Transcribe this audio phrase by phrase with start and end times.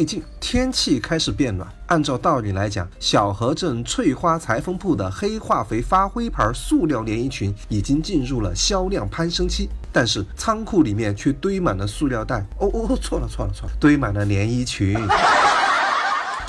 [0.00, 12.38] 最近天气开始变暖，按照道理来讲，小河镇翠花裁缝铺的黑化肥发灰牌塑料连衣裙已经进入了销量攀升期，但是仓库里面却堆满了塑料袋。
[12.56, 14.98] 哦哦，错了错了错了，堆满了连衣裙。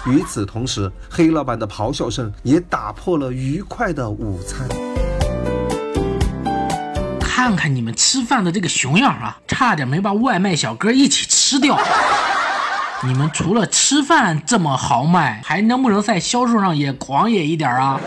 [0.06, 4.66] 与此同时，黑老板的咆哮声也打破了愉快的午餐。
[7.20, 11.78] 看看你们吃饭的这个熊样啊，差点没把外卖小哥一起吃掉。
[13.04, 18.00] 你们除了吃饭这么豪迈，还能不能在销售上也狂野一点啊？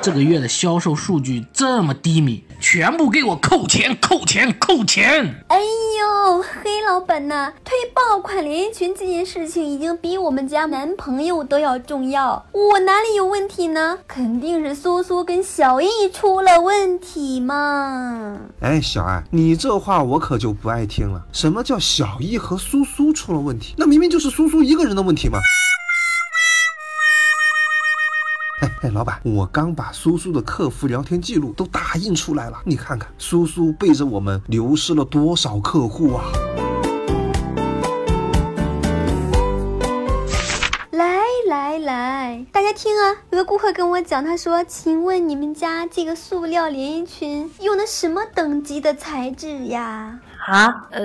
[0.00, 2.42] 这个月的销售数据这么低迷。
[2.62, 5.34] 全部给我扣钱，扣钱，扣钱！
[5.48, 12.46] 哎呦，黑老板呐，推爆款连衣裙这件事情已经比我们家男朋友都要重要。
[12.52, 13.98] 我哪里有问题呢？
[14.06, 18.38] 肯定是苏苏跟小易出了问题嘛！
[18.60, 21.20] 哎，小爱，你这话我可就不爱听了。
[21.32, 23.74] 什么叫小易和苏苏出了问题？
[23.76, 25.40] 那明明就是苏苏一个人的问题嘛！
[28.62, 36.24] 哎 哎，老板，我刚把苏苏的客服聊天记录都打印出来了，你看看，苏苏背着我们流失了多少客户啊！
[40.92, 51.02] 来来来，大家听啊，有个顾客跟我讲，他说：“请问你们家这个塑料连衣裙用的什么等级的材质呀？”啊，呃，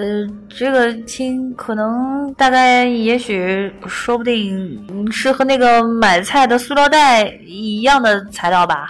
[0.49, 8.87] 这个亲可能大概也许说不定是和那个买菜的塑料袋一样的材料吧。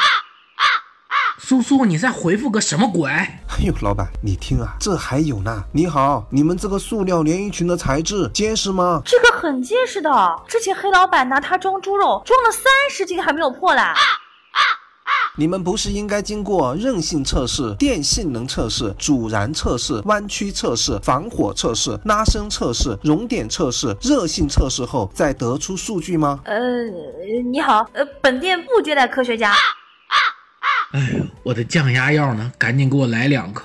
[1.38, 3.10] 苏苏，你在回复个什么鬼？
[3.10, 5.64] 哎呦，老板，你听啊，这还有呢。
[5.72, 9.02] 你好，你们这个塑料连衣裙的材质结实吗？
[9.06, 10.10] 这个很结实的，
[10.48, 13.82] 之前黑老板拿它装猪肉，装了三十斤还没有破嘞。
[15.40, 26.40] 你们不是应该经过韧性测试、电性能测试、阻燃测试、弯曲测试、防火测试、拉伸测试、熔点测试、热性测试后再得出数据吗？
[26.46, 26.58] 呃，
[27.52, 29.54] 你好，呃，本店不接待科学家。
[30.94, 32.52] 哎呦，我的降压药呢？
[32.58, 33.64] 赶紧给我来两颗。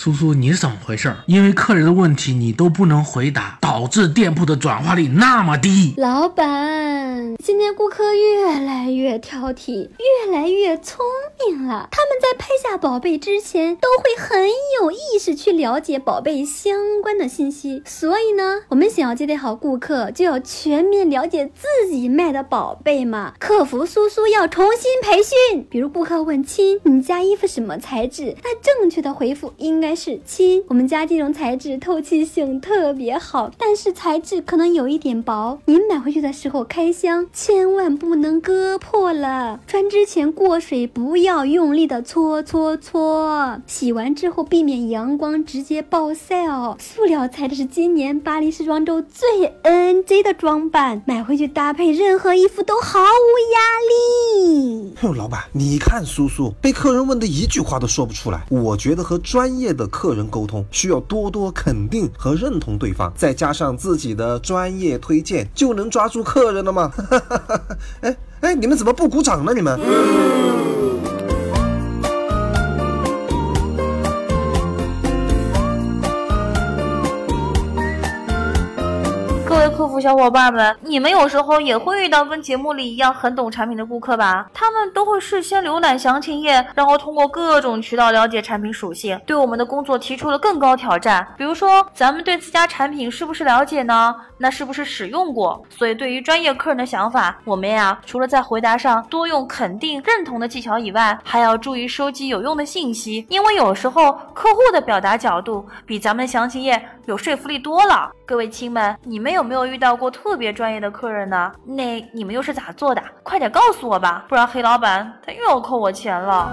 [0.00, 1.12] 苏苏，你是怎么回事？
[1.26, 5.94] 因为客人的问题你都不能回答，导致店铺的转化率那么低。
[5.96, 11.04] 老板，今天顾客越来越挑剔，越来越聪
[11.44, 11.88] 明了。
[11.90, 14.48] 他们在拍下宝贝之前，都会很
[14.80, 17.82] 有意识去了解宝贝相关的信息。
[17.84, 23.34] 所以呢，我们想要接待好顾客，就要全面了解自己卖的宝贝嘛。
[23.40, 25.66] 客服苏苏要重新培训。
[25.68, 28.36] 比如顾客问亲，你家衣服什么材质？
[28.44, 29.87] 那正确的回复应该。
[29.88, 35.58] 该是亲，我们家这种材质透气性特别好，但是材质可能有一点薄。
[35.64, 46.76] 您买回去的时候开箱千万不能割破了，穿之前过水不要用力的搓搓搓，洗完之后避免阳光直接暴晒哦。
[46.78, 54.17] 塑料材质是今年巴黎时装周最 NG 的装扮，买回去搭配任何衣服都毫无压力。
[55.02, 59.68] 哟，老板，你看苏苏被客人问的一句话都说不出来，我觉得和专业。
[59.78, 66.90] 的客人沟通需要多多肯定和认同对方，再加上自己的专业推荐，就能抓住客人了吗？
[68.00, 69.52] 哎哎，你们怎么不鼓掌呢？
[69.54, 69.78] 你们？
[80.00, 84.48] 小伙伴们，你们有时候也会遇到跟节目里一样很懂产品的顾客吧？
[84.52, 91.26] 他们都会事先浏览详情页，然后通过各种渠道了解产品属性，对我们的工作提出了更高挑战。
[91.36, 94.14] 比如说，咱们对自家产品是不是了解呢？
[94.40, 95.64] 那是不是使用过？
[95.68, 108.10] 所以，对于专业客人的想法，我们呀，除了在回答上多用肯定、认同的技巧以外，还要注意收集有用的信息，因为有时候客户的表达角度比咱们详情页有说服力多了。
[108.24, 109.68] 各位亲们，你们有没有？
[109.68, 111.50] 遇到要过特别专业的客人呢？
[111.64, 113.02] 那你们又是咋做的？
[113.22, 116.52] 快点告诉我吧，不然黑老板他又要扣我钱了。